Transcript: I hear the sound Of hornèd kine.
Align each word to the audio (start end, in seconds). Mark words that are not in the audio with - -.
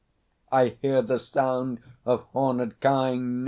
I 0.51 0.69
hear 0.81 1.03
the 1.03 1.19
sound 1.19 1.79
Of 2.05 2.25
hornèd 2.33 2.79
kine. 2.79 3.39